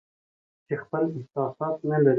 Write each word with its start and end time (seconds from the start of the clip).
چې 0.65 0.73
خپل 0.83 1.03
احساسات 1.17 1.77
نه 1.89 1.97
لري 2.03 2.09